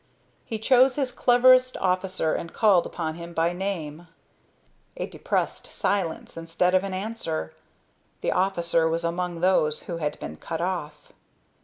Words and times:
He 0.43 0.57
chose 0.57 0.95
his 0.95 1.11
cleverest 1.11 1.77
officer 1.77 2.33
and 2.33 2.51
called 2.51 2.87
upon 2.87 3.13
him 3.13 3.35
by 3.35 3.53
name. 3.53 4.07
A 4.97 5.05
depressed 5.05 5.67
silence 5.67 6.35
instead 6.35 6.73
of 6.73 6.83
an 6.83 6.95
answer. 6.95 7.53
The 8.21 8.31
officer 8.31 8.89
was 8.89 9.03
among 9.03 9.41
those 9.41 9.83
who 9.83 9.97
had 9.97 10.17
been 10.19 10.37
cut 10.37 10.59
off. 10.59 11.13